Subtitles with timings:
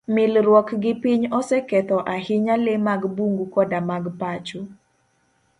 [0.15, 4.59] Milruok gi piny oseketho ahinya le mag bungu koda mag pacho.